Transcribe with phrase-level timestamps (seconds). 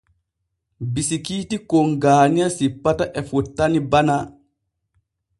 [0.93, 4.17] Bisikiiti kon Gaaniya simpata e fottani Bana.